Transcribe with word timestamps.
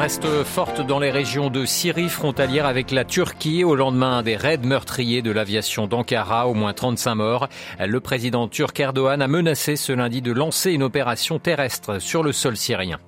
Reste 0.00 0.44
forte 0.44 0.80
dans 0.80 0.98
les 0.98 1.10
régions 1.10 1.50
de 1.50 1.66
Syrie 1.66 2.08
frontalière 2.08 2.64
avec 2.64 2.90
la 2.90 3.04
Turquie 3.04 3.64
au 3.64 3.74
lendemain 3.74 4.22
des 4.22 4.34
raids 4.34 4.56
meurtriers 4.56 5.20
de 5.20 5.30
l'aviation 5.30 5.86
d'Ankara, 5.86 6.48
au 6.48 6.54
moins 6.54 6.72
35 6.72 7.14
morts. 7.16 7.48
Le 7.78 8.00
président 8.00 8.48
turc 8.48 8.80
Erdogan 8.80 9.20
a 9.20 9.28
menacé 9.28 9.76
ce 9.76 9.92
lundi 9.92 10.22
de 10.22 10.32
lancer 10.32 10.72
une 10.72 10.84
opération 10.84 11.38
terrestre 11.38 11.98
sur 11.98 12.22
le 12.22 12.32
sol 12.32 12.56
syrien. 12.56 12.98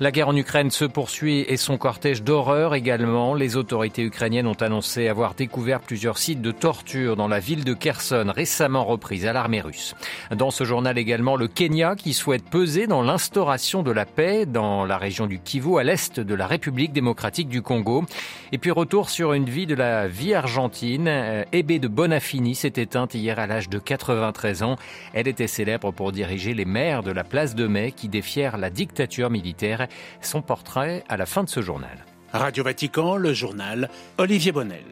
La 0.00 0.10
guerre 0.10 0.28
en 0.28 0.36
Ukraine 0.36 0.70
se 0.70 0.86
poursuit 0.86 1.44
et 1.48 1.58
son 1.58 1.76
cortège 1.76 2.22
d'horreur 2.22 2.74
également. 2.74 3.34
Les 3.34 3.56
autorités 3.56 4.02
ukrainiennes 4.02 4.46
ont 4.46 4.54
annoncé 4.54 5.08
avoir 5.08 5.34
découvert 5.34 5.80
plusieurs 5.80 6.16
sites 6.16 6.40
de 6.40 6.50
torture 6.50 7.16
dans 7.16 7.28
la 7.28 7.40
ville 7.40 7.64
de 7.64 7.74
Kherson, 7.74 8.32
récemment 8.34 8.86
reprise 8.86 9.26
à 9.26 9.34
l'armée 9.34 9.60
russe. 9.60 9.94
Dans 10.34 10.50
ce 10.50 10.64
journal 10.64 10.96
également, 10.96 11.36
le 11.36 11.46
Kenya 11.46 11.94
qui 11.94 12.14
souhaite 12.14 12.48
peser 12.48 12.86
dans 12.86 13.02
l'instauration 13.02 13.82
de 13.82 13.90
la 13.90 14.06
paix 14.06 14.46
dans 14.46 14.86
la 14.86 14.96
région 14.96 15.26
du 15.26 15.40
Kivu 15.40 15.78
à 15.78 15.84
l'est 15.84 16.20
de 16.20 16.37
la 16.38 16.46
République 16.46 16.92
démocratique 16.92 17.48
du 17.48 17.60
Congo. 17.60 18.04
Et 18.52 18.58
puis 18.58 18.70
retour 18.70 19.10
sur 19.10 19.34
une 19.34 19.44
vie 19.44 19.66
de 19.66 19.74
la 19.74 20.08
vie 20.08 20.32
argentine. 20.32 21.08
Ebe 21.52 21.72
euh, 21.72 21.78
de 21.78 21.88
Bonafini 21.88 22.54
s'est 22.54 22.72
éteinte 22.76 23.14
hier 23.14 23.38
à 23.38 23.46
l'âge 23.46 23.68
de 23.68 23.78
93 23.78 24.62
ans. 24.62 24.76
Elle 25.12 25.28
était 25.28 25.46
célèbre 25.46 25.92
pour 25.92 26.12
diriger 26.12 26.54
les 26.54 26.64
maires 26.64 27.02
de 27.02 27.10
la 27.10 27.24
place 27.24 27.54
de 27.54 27.66
Mai 27.66 27.92
qui 27.92 28.08
défièrent 28.08 28.56
la 28.56 28.70
dictature 28.70 29.28
militaire. 29.28 29.88
Son 30.22 30.40
portrait 30.40 31.04
à 31.08 31.16
la 31.16 31.26
fin 31.26 31.44
de 31.44 31.48
ce 31.48 31.60
journal. 31.60 32.06
Radio 32.32 32.62
Vatican, 32.62 33.16
le 33.16 33.32
journal 33.32 33.90
Olivier 34.18 34.52
Bonnel. 34.52 34.84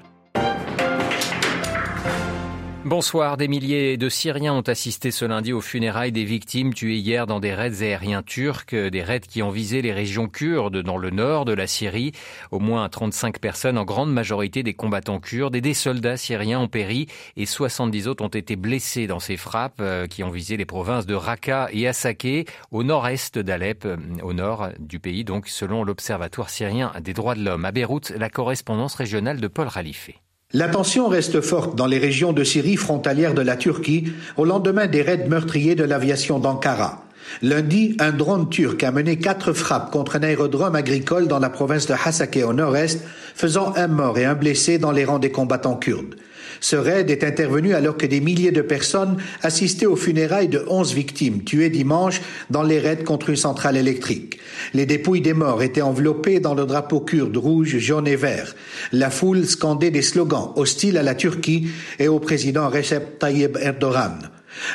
Bonsoir. 2.87 3.37
Des 3.37 3.48
milliers 3.48 3.97
de 3.97 4.09
Syriens 4.09 4.55
ont 4.55 4.61
assisté 4.61 5.11
ce 5.11 5.25
lundi 5.25 5.53
aux 5.53 5.61
funérailles 5.61 6.12
des 6.12 6.23
victimes 6.23 6.73
tuées 6.73 6.98
hier 6.98 7.27
dans 7.27 7.41
des 7.41 7.53
raids 7.53 7.83
aériens 7.83 8.23
turcs, 8.23 8.73
des 8.73 9.03
raids 9.03 9.19
qui 9.19 9.43
ont 9.43 9.51
visé 9.51 9.83
les 9.83 9.93
régions 9.93 10.28
kurdes 10.28 10.83
dans 10.83 10.97
le 10.97 11.11
nord 11.11 11.47
de 11.47 11.53
la 11.53 11.67
Syrie. 11.67 12.12
Au 12.53 12.61
moins 12.61 12.89
35 12.89 13.41
personnes, 13.41 13.77
en 13.77 13.84
grande 13.84 14.12
majorité 14.12 14.62
des 14.62 14.75
combattants 14.75 15.19
kurdes 15.19 15.56
et 15.56 15.61
des 15.61 15.75
soldats 15.75 16.17
syriens 16.17 16.61
ont 16.61 16.69
péri 16.69 17.09
et 17.37 17.45
70 17.45 18.06
autres 18.06 18.25
ont 18.25 18.28
été 18.28 18.55
blessés 18.55 19.09
dans 19.09 19.19
ces 19.19 19.37
frappes 19.37 19.81
euh, 19.81 20.06
qui 20.06 20.23
ont 20.23 20.31
visé 20.31 20.56
les 20.56 20.65
provinces 20.65 21.06
de 21.06 21.15
Raqqa 21.17 21.69
et 21.73 21.89
Assaké 21.89 22.45
au 22.71 22.84
nord-est 22.84 23.37
d'Alep, 23.37 23.84
euh, 23.84 23.97
au 24.23 24.33
nord 24.33 24.69
du 24.78 25.00
pays, 25.00 25.25
donc 25.25 25.48
selon 25.48 25.83
l'Observatoire 25.83 26.50
syrien 26.50 26.93
des 27.00 27.15
droits 27.15 27.34
de 27.34 27.45
l'homme. 27.45 27.65
À 27.65 27.73
Beyrouth, 27.73 28.11
la 28.11 28.31
correspondance 28.31 28.95
régionale 28.95 29.41
de 29.41 29.48
Paul 29.48 29.67
Ralifé. 29.67 30.21
La 30.59 30.69
tension 30.69 31.07
reste 31.07 31.43
forte 31.43 31.77
dans 31.77 31.85
les 31.85 31.99
régions 31.99 32.33
de 32.33 32.43
Syrie 32.43 32.77
frontalières 32.77 33.35
de 33.35 33.43
la 33.43 33.57
Turquie 33.57 34.05
au 34.39 34.47
lendemain 34.47 34.87
des 34.87 35.03
raids 35.03 35.27
meurtriers 35.29 35.75
de 35.75 35.85
l'aviation 35.85 36.39
d'Ankara. 36.39 37.05
Lundi, 37.43 37.95
un 38.01 38.11
drone 38.11 38.49
turc 38.49 38.83
a 38.83 38.91
mené 38.91 39.19
quatre 39.19 39.53
frappes 39.53 39.91
contre 39.91 40.17
un 40.17 40.23
aérodrome 40.23 40.75
agricole 40.75 41.29
dans 41.29 41.41
la 41.41 41.51
province 41.51 41.87
de 41.87 41.93
Hasake 41.93 42.39
au 42.43 42.55
nord-est, 42.55 43.05
faisant 43.34 43.75
un 43.77 43.87
mort 43.87 44.17
et 44.17 44.25
un 44.25 44.33
blessé 44.33 44.79
dans 44.79 44.93
les 44.93 45.05
rangs 45.05 45.19
des 45.19 45.31
combattants 45.31 45.77
kurdes. 45.77 46.15
Ce 46.61 46.77
raid 46.77 47.11
est 47.11 47.25
intervenu 47.25 47.75
alors 47.75 47.97
que 47.97 48.07
des 48.07 48.21
milliers 48.21 48.53
de 48.53 48.62
personnes 48.62 49.17
assistaient 49.43 49.87
aux 49.87 49.97
funérailles 49.97 50.49
de 50.49 50.65
onze 50.69 50.93
victimes 50.95 51.45
tuées 51.45 51.71
dimanche 51.71 52.21
dans 52.51 52.62
les 52.62 52.79
raids 52.79 53.05
contre 53.05 53.31
une 53.31 53.37
centrale 53.37 53.77
électrique. 53.77 54.39
Les 54.75 54.87
dépouilles 54.87 55.21
des 55.21 55.34
morts 55.34 55.62
étaient 55.62 55.83
enveloppées 55.83 56.41
dans 56.41 56.55
le 56.55 56.67
drapeau 56.67 57.01
kurde 57.01 57.37
rouge, 57.37 57.79
jaune 57.79 58.09
et 58.09 58.17
vert. 58.17 58.55
La 58.93 59.11
foule 59.11 59.47
scandait 59.47 59.91
des 59.91 60.03
slogans 60.03 60.53
hostiles 60.57 60.99
à 60.99 61.03
la 61.03 61.15
Turquie 61.15 61.69
et 61.99 62.09
au 62.09 62.19
président 62.19 62.69
Recep 62.69 63.19
Tayyip 63.19 63.59
Erdogan. 63.61 64.31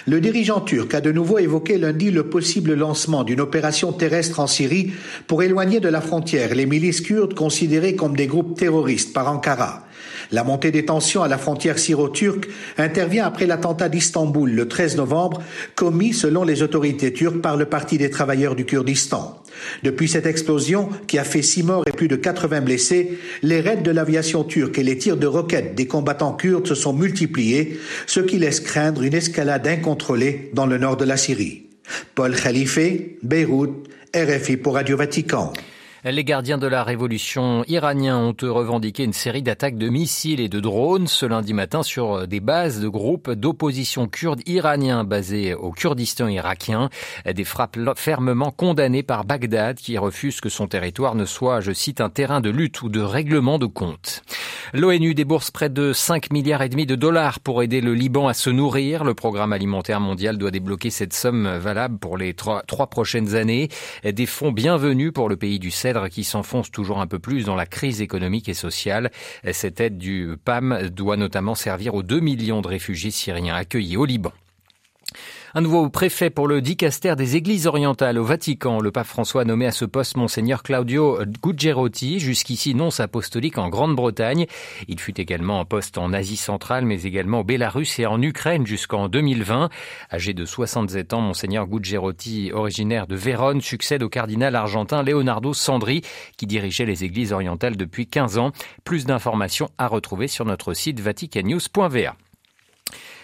Le 0.08 0.22
dirigeant 0.22 0.62
turc 0.62 0.94
a 0.94 1.02
de 1.02 1.12
nouveau 1.12 1.40
évoqué 1.40 1.78
lundi 1.78 2.12
le 2.12 2.30
possible 2.30 2.74
lancement 2.74 3.24
d'une 3.24 3.42
opération 3.42 3.92
terrestre 3.92 4.40
en 4.40 4.48
Syrie 4.48 4.94
pour 5.28 5.44
éloigner 5.44 5.80
de 5.80 5.90
la 5.90 6.02
frontière 6.02 6.56
les 6.56 6.66
milices 6.66 7.02
kurdes 7.02 7.34
considérées 7.34 7.96
comme 7.96 8.16
des 8.16 8.28
groupes 8.28 8.58
terroristes 8.58 9.14
par 9.14 9.32
Ankara. 9.32 9.86
La 10.32 10.44
montée 10.44 10.72
des 10.72 10.86
tensions 10.86 11.24
à 11.24 11.28
la 11.28 11.38
frontière 11.38 11.78
syro-turque 11.78 12.48
intervient 12.78 13.26
après 13.26 13.46
l'attentat 13.46 13.90
d'Istanbul 13.90 14.50
le 14.50 14.68
13 14.68 14.98
novembre, 14.98 15.42
commis 15.76 16.14
selon 16.14 16.44
les 16.44 16.64
autorités 16.64 17.12
turques 17.12 17.42
par 17.42 17.58
le 17.58 17.66
Parti 17.66 17.98
des 17.98 18.10
travailleurs 18.10 18.56
du 18.56 18.66
Kurdistan. 18.66 19.42
Depuis 19.84 20.08
cette 20.08 20.26
explosion, 20.26 20.90
qui 21.08 21.18
a 21.18 21.24
fait 21.24 21.42
six 21.42 21.64
morts 21.64 21.84
et 21.88 21.92
plus 21.92 22.08
de 22.08 22.16
80 22.16 22.62
blessés, 22.62 23.20
les 23.42 23.60
raids 23.60 23.78
de 23.78 23.92
l'aviation 23.92 24.44
turque 24.44 24.78
et 24.80 24.84
les 24.84 24.98
tirs 24.98 25.18
de 25.18 25.28
roquettes 25.28 25.76
des 25.76 25.88
combattants 25.88 26.34
kurdes 26.34 26.68
se 26.68 26.76
sont 26.76 26.94
multipliés, 26.94 27.80
ce 28.08 28.20
qui 28.20 28.38
laisse 28.40 28.60
craindre 28.60 29.04
une 29.04 29.14
escalade 29.14 29.68
incontrôlée 29.68 30.52
dans 30.54 30.66
le 30.66 30.78
nord 30.78 30.98
de 30.98 31.06
la 31.06 31.18
Syrie. 31.18 31.64
Paul 32.16 32.36
Khalife, 32.36 32.80
Beyrouth, 33.24 33.88
RFI 34.16 34.58
pour 34.58 34.76
Radio 34.76 34.98
Vatican. 34.98 35.54
Les 36.04 36.24
gardiens 36.24 36.58
de 36.58 36.66
la 36.66 36.84
révolution 36.84 37.64
iraniens 37.68 38.18
ont 38.18 38.36
revendiqué 38.42 39.04
une 39.04 39.14
série 39.14 39.44
d'attaques 39.44 39.78
de 39.78 39.88
missiles 39.88 40.40
et 40.40 40.50
de 40.50 40.60
drones 40.60 41.06
ce 41.06 41.28
lundi 41.28 41.54
matin 41.54 41.84
sur 41.84 42.28
des 42.28 42.40
bases 42.40 42.80
de 42.80 42.88
groupes 42.88 43.30
d'opposition 43.30 44.08
kurdes 44.08 44.42
iraniens 44.48 45.04
basés 45.04 45.54
au 45.54 45.70
Kurdistan 45.70 46.28
irakien. 46.28 46.90
Des 47.32 47.44
frappes 47.44 47.78
fermement 47.98 48.50
condamnées 48.50 49.04
par 49.04 49.26
Bagdad 49.26 49.78
qui 49.78 49.96
refuse 50.00 50.42
que 50.42 50.50
son 50.50 50.66
territoire 50.66 51.14
ne 51.14 51.26
soit, 51.26 51.62
je 51.62 51.72
cite, 51.72 52.02
un 52.02 52.10
terrain 52.10 52.42
de 52.42 52.50
lutte 52.50 52.82
ou 52.82 52.90
de 52.90 53.00
règlement 53.00 53.60
de 53.60 53.68
compte. 53.68 54.24
L'ONU 54.74 55.14
débourse 55.14 55.52
près 55.52 55.70
de 55.70 55.94
5 55.94 56.32
milliards 56.32 56.64
et 56.64 56.70
demi 56.70 56.88
de 56.88 56.96
dollars 56.96 57.40
pour 57.42 57.62
aider 57.62 57.80
le 57.80 57.94
Liban 57.94 58.28
à 58.28 58.34
se 58.34 58.50
nourrir. 58.50 59.04
Le 59.04 59.14
programme 59.14 59.54
alimentaire 59.54 60.00
mondial 60.00 60.40
doit 60.40 60.50
débloquer 60.50 60.90
cette 60.90 61.14
somme 61.14 61.58
valable 61.58 62.00
pour 62.00 62.18
les 62.18 62.34
trois, 62.34 62.64
trois 62.64 62.88
prochaines 62.88 63.36
années. 63.36 63.70
Des 64.04 64.26
fonds 64.26 64.52
bienvenus 64.52 65.12
pour 65.14 65.30
le 65.30 65.36
pays 65.36 65.60
du 65.60 65.70
Qui 66.10 66.24
s'enfonce 66.24 66.72
toujours 66.72 67.02
un 67.02 67.08
peu 67.08 67.20
plus 67.20 67.44
dans 67.44 67.56
la 67.56 67.66
crise 67.66 68.02
économique 68.02 68.48
et 68.48 68.54
sociale. 68.54 69.12
Cette 69.52 69.82
aide 69.82 69.98
du 69.98 70.38
PAM 70.44 70.90
doit 70.90 71.18
notamment 71.18 71.54
servir 71.54 71.96
aux 71.96 72.04
2 72.04 72.20
millions 72.20 72.62
de 72.62 72.68
réfugiés 72.68 73.12
syriens 73.12 73.56
accueillis 73.56 73.98
au 73.98 74.06
Liban. 74.06 74.32
Un 75.54 75.60
nouveau 75.60 75.90
préfet 75.90 76.30
pour 76.30 76.48
le 76.48 76.62
dicaster 76.62 77.14
des 77.18 77.36
églises 77.36 77.68
orientales 77.68 78.18
au 78.18 78.24
Vatican. 78.24 78.80
Le 78.80 78.90
pape 78.90 79.08
François 79.08 79.42
a 79.42 79.44
nommé 79.44 79.66
à 79.66 79.74
ce 79.74 79.84
poste 79.84 80.16
Monseigneur 80.16 80.64
Claudio 80.64 81.20
Gugerotti, 81.44 82.22
jusqu'ici 82.22 82.74
nonce 82.74 83.02
apostolique 83.02 83.58
en 83.58 83.68
Grande-Bretagne. 83.68 84.46
Il 84.88 84.98
fut 84.98 85.20
également 85.20 85.60
en 85.60 85.66
poste 85.66 85.98
en 85.98 86.14
Asie 86.14 86.38
centrale, 86.38 86.86
mais 86.86 87.04
également 87.04 87.42
au 87.42 87.44
Bélarus 87.44 88.00
et 88.00 88.06
en 88.06 88.22
Ukraine 88.22 88.66
jusqu'en 88.66 89.10
2020. 89.10 89.70
Âgé 90.14 90.34
de 90.34 90.46
67 90.46 91.12
ans, 91.12 91.20
Monseigneur 91.20 91.68
Gugerotti, 91.68 92.54
originaire 92.54 93.06
de 93.06 93.18
Vérone, 93.18 93.60
succède 93.60 94.04
au 94.04 94.10
cardinal 94.10 94.56
argentin 94.56 95.04
Leonardo 95.04 95.54
Sandri, 95.54 96.02
qui 96.38 96.48
dirigeait 96.48 96.86
les 96.86 97.04
églises 97.04 97.34
orientales 97.34 97.76
depuis 97.76 98.08
15 98.08 98.38
ans. 98.38 98.54
Plus 98.86 99.04
d'informations 99.04 99.70
à 99.78 99.88
retrouver 99.88 100.30
sur 100.30 100.46
notre 100.46 100.74
site 100.74 101.02
vaticannews.va. 101.02 102.16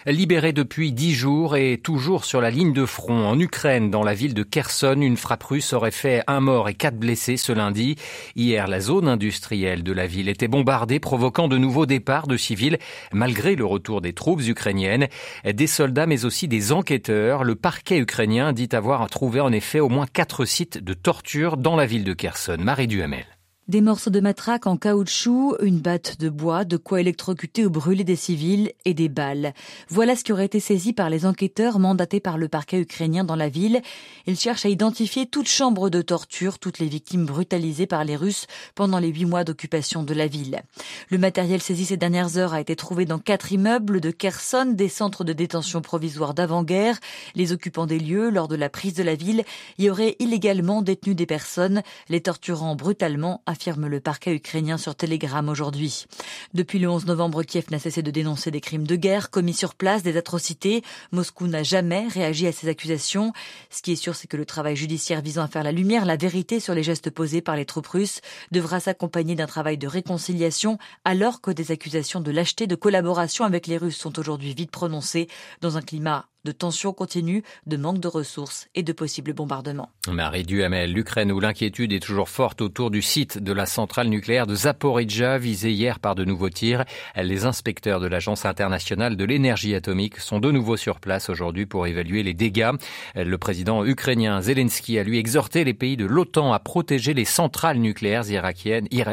Libéré 0.08 0.54
depuis 0.54 0.94
dix 0.94 1.14
jours 1.14 1.58
et 1.58 1.78
toujours 1.84 2.24
sur 2.24 2.40
la 2.40 2.50
ligne 2.50 2.72
de 2.72 2.86
front 2.86 3.28
en 3.28 3.38
Ukraine, 3.38 3.92
dans 3.92 4.04
la 4.04 4.14
ville 4.14 4.34
de 4.34 4.42
Kherson, 4.42 5.02
une 5.02 5.18
frappe 5.18 5.44
russe 5.44 5.74
aurait 5.74 5.92
fait 5.92 6.24
un 6.28 6.40
mort 6.40 6.70
et 6.70 6.76
quatre 6.76 6.96
blessés 6.96 7.36
ce 7.36 7.52
lundi. 7.52 7.98
Hier, 8.38 8.70
la 8.70 8.80
zone 8.80 9.10
industrielle 9.10 9.84
de 9.84 9.92
la 9.92 10.08
ville 10.08 10.30
était 10.30 10.48
bombardée, 10.48 11.02
provoquant 11.02 11.50
de 11.50 11.58
nouveaux 11.58 11.86
départs 11.86 12.28
de 12.28 12.38
civils, 12.38 12.78
malgré 13.12 13.58
le 13.58 13.66
retour 13.66 14.00
des 14.00 14.14
troupes 14.14 14.48
ukrainiennes, 14.48 15.10
des 15.44 15.68
soldats 15.68 16.08
mais 16.08 16.24
aussi 16.24 16.48
des 16.48 16.72
enquêteurs. 16.72 17.44
Le 17.44 17.56
parquet 17.56 17.98
ukrainien 17.98 18.54
dit 18.54 18.70
avoir 18.72 19.06
trouvé 19.10 19.42
en 19.42 19.52
effet 19.52 19.82
au 19.82 19.90
moins 19.90 20.08
quatre 20.08 20.46
sites 20.46 20.82
de 20.82 20.94
torture 20.94 21.58
dans 21.58 21.76
la 21.76 21.86
ville 21.86 22.06
de 22.06 22.14
Kherson. 22.14 22.56
Marie 22.62 22.88
Duhamel. 22.88 23.37
Des 23.68 23.82
morceaux 23.82 24.12
de 24.12 24.22
matraque 24.22 24.66
en 24.66 24.78
caoutchouc, 24.78 25.58
une 25.62 25.80
batte 25.80 26.22
de 26.22 26.30
bois, 26.30 26.64
de 26.64 26.78
quoi 26.78 27.02
électrocuter 27.02 27.66
ou 27.66 27.70
brûler 27.70 28.06
des 28.06 28.16
civils 28.16 28.72
et 28.86 28.94
des 28.94 29.10
balles. 29.10 29.54
Voilà 29.90 30.16
ce 30.16 30.24
qui 30.24 30.32
aurait 30.32 30.46
été 30.46 30.62
saisi 30.62 30.94
par 30.94 31.10
les 31.10 31.26
enquêteurs 31.26 31.78
mandatés 31.78 32.22
par 32.22 32.38
le 32.38 32.48
parquet 32.48 32.80
ukrainien 32.80 33.26
dans 33.26 33.36
la 33.36 33.50
ville. 33.50 33.82
Ils 34.26 34.40
cherchent 34.40 34.66
à 34.66 34.70
identifier 34.70 35.26
toute 35.26 35.50
chambre 35.50 35.90
de 35.90 36.02
torture, 36.02 36.60
toutes 36.60 36.80
les 36.80 36.88
victimes 36.88 37.26
brutalisées 37.26 37.88
par 37.88 38.06
les 38.06 38.16
Russes 38.16 38.48
pendant 38.74 39.00
les 39.00 39.10
huit 39.10 39.26
mois 39.26 39.44
d'occupation 39.44 40.02
de 40.02 40.14
la 40.14 40.28
ville. 40.28 40.62
Le 41.10 41.18
matériel 41.18 41.62
saisi 41.62 41.84
ces 41.84 41.98
dernières 41.98 42.38
heures 42.38 42.54
a 42.54 42.62
été 42.62 42.78
trouvé 42.78 43.04
dans 43.04 43.20
quatre 43.20 43.52
immeubles 43.52 44.00
de 44.00 44.12
Kherson, 44.12 44.72
des 44.74 44.88
centres 44.88 45.26
de 45.26 45.34
détention 45.34 45.82
provisoires 45.82 46.34
d'avant-guerre. 46.34 46.98
Les 47.36 47.52
occupants 47.52 47.86
des 47.86 48.00
lieux, 48.00 48.30
lors 48.30 48.48
de 48.48 48.56
la 48.56 48.70
prise 48.70 48.94
de 48.94 49.04
la 49.04 49.16
ville, 49.16 49.44
y 49.78 49.90
auraient 49.90 50.16
illégalement 50.20 50.82
détenu 50.82 51.16
des 51.16 51.26
personnes, 51.26 51.84
les 52.08 52.22
torturant 52.22 52.78
brutalement, 52.78 53.42
affirme 53.58 53.88
le 53.88 54.00
parquet 54.00 54.36
ukrainien 54.36 54.78
sur 54.78 54.94
Telegram 54.94 55.50
aujourd'hui. 55.50 56.06
Depuis 56.54 56.78
le 56.78 56.88
11 56.88 57.08
novembre, 57.08 57.42
Kiev 57.42 57.66
n'a 57.72 57.80
cessé 57.80 58.04
de 58.04 58.12
dénoncer 58.12 58.52
des 58.52 58.62
crimes 58.62 58.86
de 58.86 58.96
guerre 58.96 59.32
commis 59.32 59.56
sur 59.56 59.74
place, 59.74 60.04
des 60.04 60.16
atrocités. 60.16 60.84
Moscou 61.12 61.48
n'a 61.48 61.64
jamais 61.64 62.08
réagi 62.08 62.46
à 62.46 62.52
ces 62.52 62.70
accusations. 62.70 63.34
Ce 63.72 63.82
qui 63.82 63.94
est 63.94 63.96
sûr, 63.96 64.14
c'est 64.14 64.28
que 64.28 64.38
le 64.38 64.46
travail 64.46 64.76
judiciaire 64.76 65.24
visant 65.24 65.42
à 65.42 65.48
faire 65.48 65.64
la 65.64 65.72
lumière, 65.72 66.06
la 66.06 66.18
vérité 66.18 66.60
sur 66.60 66.76
les 66.76 66.84
gestes 66.84 67.10
posés 67.10 67.42
par 67.42 67.56
les 67.56 67.66
troupes 67.66 67.88
russes 67.88 68.22
devra 68.52 68.80
s'accompagner 68.80 69.34
d'un 69.34 69.48
travail 69.48 69.80
de 69.80 69.88
réconciliation 69.88 70.78
alors 71.04 71.42
que 71.42 71.50
des 71.50 71.72
accusations 71.72 72.22
de 72.22 72.30
lâcheté 72.30 72.68
de 72.68 72.76
collaboration 72.76 73.44
avec 73.44 73.66
les 73.66 73.78
Russes 73.78 73.98
sont 73.98 74.20
aujourd'hui 74.20 74.54
vite 74.54 74.70
prononcées 74.70 75.28
dans 75.62 75.78
un 75.78 75.82
climat 75.82 76.28
de 76.46 76.52
tensions 76.52 76.94
continues, 76.94 77.44
de 77.66 77.78
manque 77.78 78.00
de 78.00 78.08
ressources 78.08 78.68
et 78.76 78.84
de 78.84 78.94
possibles 78.94 79.34
bombardements. 79.34 79.90
Marie 80.10 80.44
Duhamel, 80.44 80.94
l'Ukraine 80.94 81.32
où 81.32 81.40
l'inquiétude 81.40 81.92
est 81.92 82.00
toujours 82.00 82.30
forte 82.30 82.62
autour 82.62 82.92
du 82.92 83.02
site 83.02 83.38
de 83.38 83.52
la 83.52 83.66
centrale 83.66 84.08
nucléaire 84.08 84.48
de 84.48 84.56
Zaporizhzhia 84.56 85.38
visé 85.38 85.72
hier 85.72 86.00
par 86.00 86.16
de 86.16 86.26
nouveaux 86.26 86.50
tirs. 86.50 86.86
Les 87.16 87.46
inspecteurs 87.46 88.00
de 88.00 88.08
l'Agence 88.08 88.46
internationale 88.46 89.18
de 89.18 89.26
l'énergie 89.26 89.76
atomique 89.76 90.20
sont 90.20 90.40
de 90.40 90.52
nouveau 90.52 90.78
sur 90.78 91.00
place 91.00 91.30
aujourd'hui 91.30 91.66
pour 91.66 91.88
évaluer 91.88 92.24
les 92.24 92.34
dégâts. 92.34 92.72
Le 93.16 93.38
président 93.38 93.84
ukrainien 93.84 94.42
Zelensky 94.42 95.00
a 95.00 95.04
lui 95.04 95.18
exhorté 95.18 95.64
les 95.64 95.74
pays 95.74 95.98
de 95.98 96.06
l'OTAN 96.06 96.54
à 96.54 96.60
protéger 96.60 97.14
les 97.14 97.26
centrales 97.26 97.80
nucléaires 97.80 98.24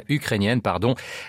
ukrainiennes 0.08 0.60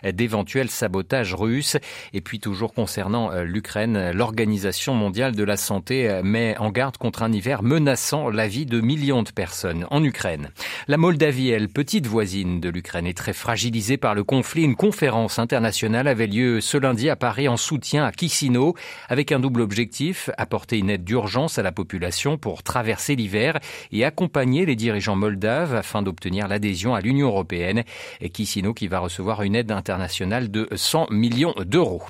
d'éventuels 0.03 0.69
sabotages 0.69 1.33
russes. 1.33 1.77
Et 2.13 2.21
puis 2.21 2.39
toujours 2.39 2.74
concernant 2.74 3.31
euh, 3.31 3.44
l'Ukraine, 3.44 4.12
l'Organisation 4.12 4.94
mondiale 4.94 5.36
de 5.36 5.44
la 5.44 5.57
santé 5.57 5.85
euh, 5.92 6.22
met 6.24 6.58
en 6.58 6.72
garde 6.72 6.98
contre 6.98 7.24
un 7.24 7.32
hiver 7.32 7.64
menaçant 7.64 8.30
la 8.30 8.48
vie 8.48 8.66
de 8.66 8.82
millions 8.82 9.24
de 9.24 9.32
personnes 9.32 9.86
en 9.92 10.04
Ukraine. 10.04 10.52
La 10.88 10.98
Moldavie, 10.98 11.50
elle, 11.50 11.70
petite 11.70 12.08
voisine 12.08 12.60
de 12.60 12.70
l'Ukraine, 12.70 13.08
est 13.08 13.18
très 13.18 13.34
fragilisée 13.34 13.98
par 13.98 14.16
le 14.16 14.24
conflit. 14.24 14.64
Une 14.64 14.76
conférence 14.76 15.40
internationale 15.40 16.08
avait 16.08 16.28
lieu 16.28 16.62
ce 16.62 16.78
lundi 16.78 17.10
à 17.10 17.16
Paris 17.16 17.48
en 17.48 17.58
soutien 17.58 18.06
à 18.06 18.12
Kisino 18.12 18.76
avec 19.10 19.32
un 19.32 19.40
double 19.40 19.62
objectif, 19.62 20.30
apporter 20.38 20.78
une 20.78 20.90
aide 20.90 21.04
d'urgence 21.04 21.60
à 21.60 21.64
la 21.64 21.72
population 21.72 22.38
pour 22.38 22.64
traverser 22.64 23.16
l'hiver 23.16 23.60
et 23.92 24.06
accompagner 24.06 24.66
les 24.66 24.76
dirigeants 24.76 25.16
moldaves 25.16 25.76
afin 25.76 26.02
d'obtenir 26.02 26.48
l'adhésion 26.48 26.96
à 26.96 27.02
l'Union 27.02 27.28
européenne. 27.28 27.84
Et 28.22 28.30
Kisino 28.30 28.74
qui 28.74 28.88
va 28.88 29.00
recevoir 29.00 29.44
une 29.44 29.56
aide 29.56 29.72
internationale 29.72 30.50
de 30.50 30.68
100 30.76 31.08
millions 31.12 31.54
d'euros. 31.60 32.04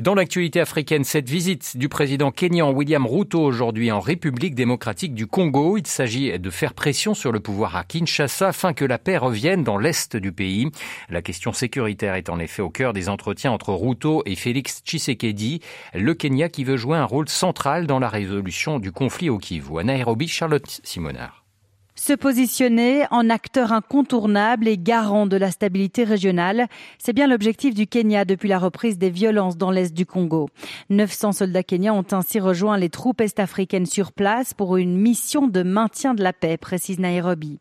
Dans 0.00 0.14
l'actualité 0.14 0.60
africaine, 0.60 1.04
cette 1.04 1.28
visite 1.28 1.76
du 1.76 1.88
président 1.88 2.30
kenyan 2.30 2.70
William 2.72 3.05
Ruto 3.06 3.40
aujourd'hui 3.40 3.90
en 3.90 4.00
République 4.00 4.54
démocratique 4.54 5.14
du 5.14 5.26
Congo. 5.26 5.78
Il 5.78 5.86
s'agit 5.86 6.38
de 6.38 6.50
faire 6.50 6.74
pression 6.74 7.14
sur 7.14 7.32
le 7.32 7.40
pouvoir 7.40 7.76
à 7.76 7.84
Kinshasa 7.84 8.48
afin 8.48 8.74
que 8.74 8.84
la 8.84 8.98
paix 8.98 9.16
revienne 9.16 9.64
dans 9.64 9.78
l'est 9.78 10.16
du 10.16 10.32
pays. 10.32 10.70
La 11.08 11.22
question 11.22 11.52
sécuritaire 11.52 12.16
est 12.16 12.28
en 12.28 12.38
effet 12.38 12.62
au 12.62 12.70
cœur 12.70 12.92
des 12.92 13.08
entretiens 13.08 13.52
entre 13.52 13.72
Ruto 13.72 14.22
et 14.26 14.36
Félix 14.36 14.82
Tshisekedi, 14.84 15.60
le 15.94 16.14
Kenya 16.14 16.48
qui 16.48 16.64
veut 16.64 16.76
jouer 16.76 16.98
un 16.98 17.04
rôle 17.04 17.28
central 17.28 17.86
dans 17.86 17.98
la 17.98 18.08
résolution 18.08 18.78
du 18.78 18.92
conflit 18.92 19.30
au 19.30 19.38
Kivu. 19.38 19.78
À 19.78 19.84
Nairobi, 19.84 20.28
Charlotte 20.28 20.80
Simonard. 20.82 21.45
Se 22.06 22.12
positionner 22.12 23.04
en 23.10 23.28
acteur 23.30 23.72
incontournable 23.72 24.68
et 24.68 24.78
garant 24.78 25.26
de 25.26 25.36
la 25.36 25.50
stabilité 25.50 26.04
régionale, 26.04 26.68
c'est 26.98 27.12
bien 27.12 27.26
l'objectif 27.26 27.74
du 27.74 27.88
Kenya 27.88 28.24
depuis 28.24 28.48
la 28.48 28.60
reprise 28.60 28.96
des 28.96 29.10
violences 29.10 29.56
dans 29.56 29.72
l'est 29.72 29.92
du 29.92 30.06
Congo. 30.06 30.48
900 30.88 31.32
soldats 31.32 31.64
kenyans 31.64 31.98
ont 31.98 32.14
ainsi 32.14 32.38
rejoint 32.38 32.78
les 32.78 32.90
troupes 32.90 33.20
est-africaines 33.20 33.86
sur 33.86 34.12
place 34.12 34.54
pour 34.54 34.76
une 34.76 34.96
mission 34.96 35.48
de 35.48 35.64
maintien 35.64 36.14
de 36.14 36.22
la 36.22 36.32
paix, 36.32 36.56
précise 36.56 37.00
Nairobi. 37.00 37.58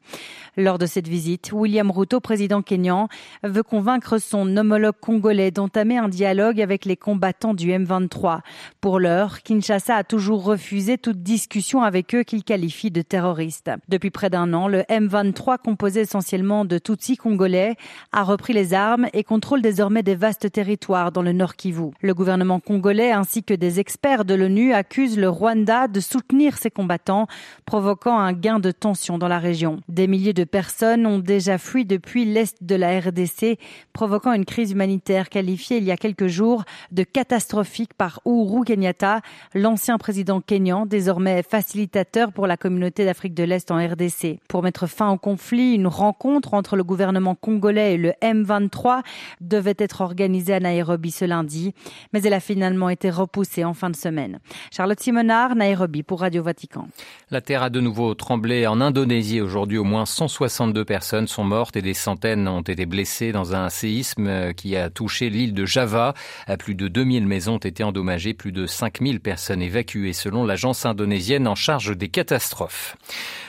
Lors 0.58 0.78
de 0.78 0.86
cette 0.86 1.08
visite, 1.08 1.52
William 1.52 1.90
Ruto, 1.90 2.20
président 2.20 2.62
kenyan, 2.62 3.10
veut 3.44 3.64
convaincre 3.64 4.20
son 4.20 4.56
homologue 4.56 4.96
congolais 5.02 5.50
d'entamer 5.50 5.98
un 5.98 6.08
dialogue 6.08 6.62
avec 6.62 6.86
les 6.86 6.96
combattants 6.96 7.56
du 7.56 7.72
M23. 7.72 8.42
Pour 8.80 9.00
l'heure, 9.00 9.42
Kinshasa 9.42 9.96
a 9.96 10.04
toujours 10.04 10.44
refusé 10.44 11.00
toute 11.00 11.24
discussion 11.24 11.82
avec 11.82 12.14
eux 12.14 12.22
qu'il 12.22 12.44
qualifie 12.44 12.92
de 12.92 13.02
terroristes. 13.02 13.72
Depuis 13.90 14.12
près 14.12 14.30
d'un 14.36 14.54
an, 14.54 14.68
le 14.68 14.82
M23, 14.82 15.60
composé 15.60 16.02
essentiellement 16.02 16.66
de 16.66 16.78
Tutsis 16.78 17.16
congolais, 17.16 17.78
a 18.12 18.22
repris 18.24 18.52
les 18.52 18.74
armes 18.74 19.08
et 19.14 19.24
contrôle 19.24 19.62
désormais 19.62 20.04
des 20.04 20.16
vastes 20.16 20.52
territoires 20.52 21.14
dans 21.14 21.22
le 21.22 21.32
Nord 21.32 21.56
Kivu. 21.56 21.92
Le 22.02 22.14
gouvernement 22.14 22.60
congolais 22.60 23.14
ainsi 23.14 23.44
que 23.44 23.54
des 23.54 23.80
experts 23.80 24.26
de 24.26 24.34
l'ONU 24.34 24.74
accusent 24.74 25.18
le 25.18 25.30
Rwanda 25.30 25.88
de 25.88 26.02
soutenir 26.02 26.58
ces 26.58 26.70
combattants, 26.70 27.28
provoquant 27.66 28.20
un 28.20 28.34
gain 28.34 28.60
de 28.60 28.72
tension 28.72 29.18
dans 29.18 29.30
la 29.30 29.40
région. 29.40 29.80
Des 29.88 30.06
milliers 30.06 30.34
de 30.34 30.44
personnes 30.44 31.06
ont 31.06 31.20
déjà 31.20 31.58
fui 31.58 31.86
depuis 31.86 32.26
l'est 32.26 32.62
de 32.62 32.76
la 32.76 33.00
RDC, 33.00 33.58
provoquant 33.94 34.34
une 34.34 34.44
crise 34.44 34.72
humanitaire 34.72 35.30
qualifiée 35.30 35.78
il 35.78 35.86
y 35.86 35.92
a 35.92 35.98
quelques 35.98 36.28
jours 36.28 36.66
de 36.92 37.04
catastrophique 37.04 37.94
par 37.94 38.20
Uhuru 38.26 38.66
Kenyatta, 38.66 39.22
l'ancien 39.54 39.98
président 39.98 40.42
kényan, 40.42 40.86
désormais 40.86 41.42
facilitateur 41.42 42.34
pour 42.34 42.48
la 42.48 42.58
communauté 42.58 43.06
d'Afrique 43.06 43.34
de 43.34 43.46
l'Est 43.46 43.72
en 43.72 43.78
RDC. 43.78 44.25
Pour 44.48 44.64
mettre 44.64 44.88
fin 44.88 45.12
au 45.12 45.18
conflit, 45.18 45.74
une 45.74 45.88
rencontre 45.88 46.54
entre 46.54 46.76
le 46.76 46.84
gouvernement 46.84 47.36
congolais 47.36 47.94
et 47.94 47.98
le 47.98 48.14
M23 48.22 49.02
devait 49.42 49.76
être 49.78 50.02
organisée 50.02 50.54
à 50.54 50.60
Nairobi 50.60 51.12
ce 51.12 51.26
lundi, 51.26 51.74
mais 52.14 52.22
elle 52.24 52.34
a 52.34 52.40
finalement 52.40 52.90
été 52.90 53.10
repoussée 53.10 53.64
en 53.64 53.74
fin 53.74 53.90
de 53.90 53.96
semaine. 53.96 54.40
Charlotte 54.72 55.00
Simonard, 55.00 55.56
Nairobi 55.56 56.04
pour 56.04 56.22
Radio 56.22 56.44
Vatican. 56.44 56.88
La 57.32 57.42
terre 57.42 57.64
a 57.64 57.70
de 57.70 57.80
nouveau 57.80 58.14
tremblé 58.14 58.68
en 58.68 58.82
Indonésie. 58.82 59.42
Aujourd'hui, 59.42 59.78
au 59.78 59.84
moins 59.84 60.06
162 60.06 60.86
personnes 60.86 61.28
sont 61.28 61.44
mortes 61.44 61.76
et 61.76 61.82
des 61.82 61.94
centaines 61.94 62.48
ont 62.48 62.62
été 62.62 62.86
blessées 62.86 63.32
dans 63.32 63.56
un 63.56 63.70
séisme 63.70 64.54
qui 64.54 64.76
a 64.76 64.90
touché 64.90 65.30
l'île 65.30 65.54
de 65.54 65.66
Java. 65.66 66.14
Plus 66.60 66.76
de 66.76 66.88
2000 66.88 67.26
maisons 67.28 67.56
ont 67.56 67.58
été 67.58 67.84
endommagées, 67.84 68.34
plus 68.34 68.52
de 68.52 68.66
5000 68.66 69.20
personnes 69.20 69.62
évacuées 69.62 70.14
selon 70.14 70.44
l'agence 70.44 70.86
indonésienne 70.86 71.48
en 71.48 71.56
charge 71.56 71.96
des 71.96 72.10
catastrophes. 72.10 72.96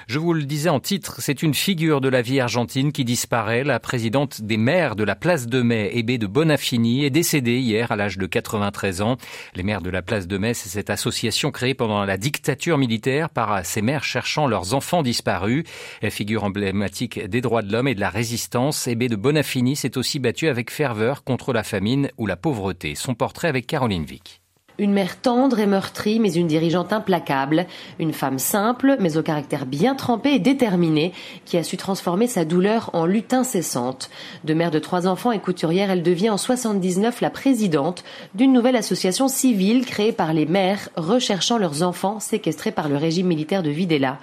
Je 0.06 0.18
vous 0.18 0.32
le 0.32 0.44
en 0.66 0.80
titre, 0.80 1.16
c'est 1.20 1.42
une 1.42 1.52
figure 1.52 2.00
de 2.00 2.08
la 2.08 2.22
vie 2.22 2.40
argentine 2.40 2.90
qui 2.90 3.04
disparaît. 3.04 3.62
La 3.62 3.78
présidente 3.78 4.40
des 4.40 4.56
maires 4.56 4.96
de 4.96 5.04
la 5.04 5.14
place 5.14 5.46
de 5.46 5.60
Mai, 5.60 5.90
Hébé 5.92 6.16
de 6.16 6.26
Bonafini, 6.26 7.04
est 7.04 7.10
décédée 7.10 7.58
hier 7.58 7.92
à 7.92 7.96
l'âge 7.96 8.16
de 8.16 8.26
93 8.26 9.02
ans. 9.02 9.18
Les 9.54 9.62
maires 9.62 9.82
de 9.82 9.90
la 9.90 10.00
place 10.00 10.26
de 10.26 10.38
Mai, 10.38 10.54
c'est 10.54 10.70
cette 10.70 10.88
association 10.88 11.50
créée 11.50 11.74
pendant 11.74 12.04
la 12.04 12.16
dictature 12.16 12.78
militaire 12.78 13.28
par 13.28 13.66
ces 13.66 13.82
maires 13.82 14.04
cherchant 14.04 14.46
leurs 14.46 14.72
enfants 14.72 15.02
disparus. 15.02 15.64
Figure 16.08 16.44
emblématique 16.44 17.22
des 17.28 17.42
droits 17.42 17.62
de 17.62 17.70
l'homme 17.70 17.88
et 17.88 17.94
de 17.94 18.00
la 18.00 18.10
résistance, 18.10 18.86
Hébé 18.86 19.08
de 19.08 19.16
Bonafini 19.16 19.76
s'est 19.76 19.98
aussi 19.98 20.18
battue 20.18 20.48
avec 20.48 20.70
ferveur 20.70 21.22
contre 21.22 21.52
la 21.52 21.62
famine 21.62 22.10
ou 22.16 22.26
la 22.26 22.36
pauvreté. 22.36 22.94
Son 22.94 23.14
portrait 23.14 23.48
avec 23.48 23.66
Caroline 23.66 24.04
Vic. 24.04 24.40
Une 24.78 24.92
mère 24.92 25.18
tendre 25.18 25.58
et 25.58 25.66
meurtrie, 25.66 26.20
mais 26.20 26.34
une 26.34 26.46
dirigeante 26.46 26.92
implacable. 26.92 27.66
Une 27.98 28.12
femme 28.12 28.38
simple, 28.38 28.96
mais 29.00 29.16
au 29.16 29.22
caractère 29.22 29.64
bien 29.64 29.94
trempé 29.94 30.34
et 30.34 30.38
déterminé, 30.38 31.12
qui 31.46 31.56
a 31.56 31.62
su 31.62 31.78
transformer 31.78 32.26
sa 32.26 32.44
douleur 32.44 32.90
en 32.92 33.06
lutte 33.06 33.32
incessante. 33.32 34.10
De 34.44 34.52
mère 34.52 34.70
de 34.70 34.78
trois 34.78 35.06
enfants 35.06 35.32
et 35.32 35.38
couturière, 35.38 35.90
elle 35.90 36.02
devient 36.02 36.28
en 36.28 36.36
79 36.36 37.22
la 37.22 37.30
présidente 37.30 38.04
d'une 38.34 38.52
nouvelle 38.52 38.76
association 38.76 39.28
civile 39.28 39.86
créée 39.86 40.12
par 40.12 40.34
les 40.34 40.44
mères 40.44 40.90
recherchant 40.96 41.56
leurs 41.56 41.82
enfants 41.82 42.20
séquestrés 42.20 42.72
par 42.72 42.90
le 42.90 42.98
régime 42.98 43.28
militaire 43.28 43.62
de 43.62 43.70
Videla. 43.70 44.18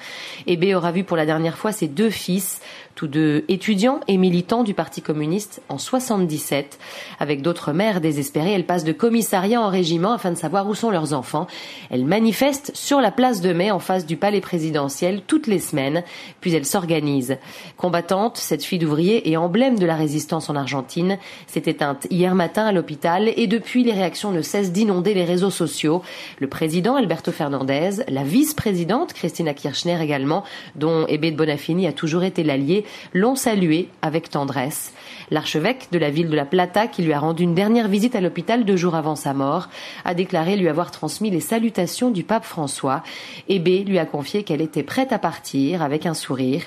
Ebe 0.45 0.75
aura 0.75 0.91
vu 0.91 1.03
pour 1.03 1.17
la 1.17 1.25
dernière 1.25 1.57
fois 1.57 1.71
ses 1.71 1.87
deux 1.87 2.11
fils, 2.11 2.61
tous 2.95 3.07
deux 3.07 3.43
étudiants 3.47 4.01
et 4.07 4.17
militants 4.17 4.63
du 4.63 4.75
Parti 4.75 5.01
communiste 5.01 5.61
en 5.67 5.79
77. 5.79 6.77
Avec 7.19 7.41
d'autres 7.41 7.73
mères 7.73 8.01
désespérées, 8.01 8.51
elles 8.51 8.67
passent 8.67 8.83
de 8.83 8.91
commissariat 8.91 9.61
en 9.61 9.69
régiment 9.69 10.13
afin 10.13 10.31
de 10.31 10.37
savoir 10.43 10.67
où 10.67 10.75
sont 10.75 10.91
leurs 10.91 11.13
enfants. 11.13 11.47
Elles 11.89 12.03
manifestent 12.03 12.71
sur 12.75 12.99
la 12.99 13.11
place 13.11 13.39
de 13.39 13.53
mai 13.53 13.71
en 13.71 13.79
face 13.79 14.05
du 14.05 14.17
palais 14.17 14.41
présidentiel 14.41 15.21
toutes 15.25 15.47
les 15.47 15.59
semaines, 15.59 16.03
puis 16.41 16.53
elles 16.53 16.65
s'organisent. 16.65 17.37
Combattante, 17.77 18.35
cette 18.35 18.65
fille 18.65 18.77
d'ouvrier 18.77 19.31
est 19.31 19.37
emblème 19.37 19.79
de 19.79 19.85
la 19.85 19.95
résistance 19.95 20.49
en 20.49 20.57
Argentine 20.57 21.17
s'est 21.47 21.63
éteinte 21.65 22.07
hier 22.09 22.35
matin 22.35 22.65
à 22.65 22.73
l'hôpital 22.73 23.31
et 23.37 23.47
depuis 23.47 23.85
les 23.85 23.93
réactions 23.93 24.31
ne 24.31 24.41
cessent 24.41 24.73
d'inonder 24.73 25.13
les 25.13 25.23
réseaux 25.23 25.49
sociaux. 25.49 26.01
Le 26.39 26.47
président 26.47 26.97
Alberto 26.97 27.31
Fernandez, 27.31 28.03
la 28.09 28.23
vice-présidente 28.23 29.13
Christina 29.13 29.53
Kirchner 29.53 30.01
également, 30.01 30.43
dont 30.75 31.07
Ebe 31.07 31.27
de 31.27 31.37
Bonafini 31.37 31.87
a 31.87 31.93
toujours 31.93 32.23
été 32.25 32.43
l'allié, 32.43 32.83
l'ont 33.13 33.35
salué 33.35 33.87
avec 34.01 34.29
tendresse. 34.29 34.91
L'archevêque 35.31 35.87
de 35.93 35.99
la 35.99 36.09
ville 36.09 36.29
de 36.29 36.35
La 36.35 36.45
Plata, 36.45 36.87
qui 36.87 37.01
lui 37.01 37.13
a 37.13 37.19
rendu 37.19 37.43
une 37.43 37.55
dernière 37.55 37.87
visite 37.87 38.17
à 38.17 38.21
l'hôpital 38.21 38.65
deux 38.65 38.75
jours 38.75 38.95
avant 38.95 39.15
sa 39.15 39.33
mort, 39.33 39.69
a 40.03 40.13
déclaré 40.13 40.32
déclaré 40.33 40.55
lui 40.55 40.67
avoir 40.67 40.89
transmis 40.89 41.29
les 41.29 41.39
salutations 41.39 42.09
du 42.09 42.23
pape 42.23 42.43
François. 42.43 43.03
B 43.47 43.85
lui 43.85 43.99
a 43.99 44.05
confié 44.07 44.41
qu'elle 44.41 44.61
était 44.61 44.81
prête 44.81 45.13
à 45.13 45.19
partir 45.19 45.83
avec 45.83 46.07
un 46.07 46.15
sourire. 46.15 46.63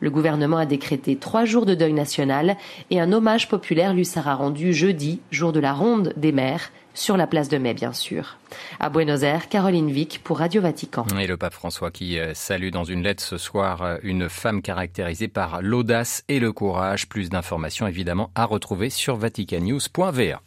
Le 0.00 0.08
gouvernement 0.08 0.56
a 0.56 0.64
décrété 0.64 1.16
trois 1.16 1.44
jours 1.44 1.66
de 1.66 1.74
deuil 1.74 1.92
national 1.92 2.56
et 2.90 2.98
un 2.98 3.12
hommage 3.12 3.50
populaire 3.50 3.92
lui 3.92 4.06
sera 4.06 4.34
rendu 4.34 4.72
jeudi, 4.72 5.20
jour 5.30 5.52
de 5.52 5.60
la 5.60 5.74
ronde 5.74 6.14
des 6.16 6.32
mères, 6.32 6.70
sur 6.94 7.18
la 7.18 7.26
place 7.26 7.50
de 7.50 7.58
Mai, 7.58 7.74
bien 7.74 7.92
sûr. 7.92 8.38
À 8.78 8.88
Buenos 8.88 9.22
Aires, 9.22 9.50
Caroline 9.50 9.90
Vic 9.90 10.22
pour 10.24 10.38
Radio 10.38 10.62
Vatican. 10.62 11.04
Et 11.20 11.26
le 11.26 11.36
pape 11.36 11.52
François 11.52 11.90
qui 11.90 12.18
euh, 12.18 12.32
salue 12.32 12.70
dans 12.70 12.84
une 12.84 13.02
lettre 13.02 13.22
ce 13.22 13.36
soir 13.36 13.82
euh, 13.82 13.96
une 14.02 14.30
femme 14.30 14.62
caractérisée 14.62 15.28
par 15.28 15.60
l'audace 15.60 16.24
et 16.28 16.40
le 16.40 16.52
courage. 16.52 17.06
Plus 17.06 17.28
d'informations 17.28 17.86
évidemment 17.86 18.30
à 18.34 18.46
retrouver 18.46 18.88
sur 18.88 19.16
vaticanews.va. 19.16 20.40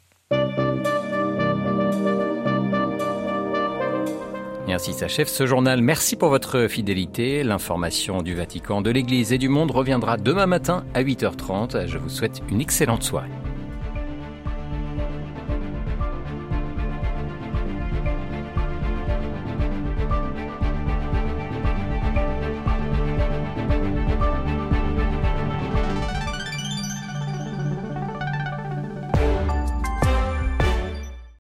Ainsi 4.73 4.93
s'achève 4.93 5.27
ce 5.27 5.45
journal. 5.45 5.83
Merci 5.83 6.15
pour 6.15 6.29
votre 6.29 6.67
fidélité. 6.67 7.43
L'information 7.43 8.23
du 8.23 8.33
Vatican, 8.33 8.81
de 8.81 8.89
l'Église 8.89 9.31
et 9.31 9.37
du 9.37 9.47
monde 9.47 9.69
reviendra 9.69 10.17
demain 10.17 10.47
matin 10.47 10.83
à 10.95 11.03
8h30. 11.03 11.85
Je 11.85 11.99
vous 11.99 12.09
souhaite 12.09 12.41
une 12.49 12.59
excellente 12.59 13.03
soirée. 13.03 13.29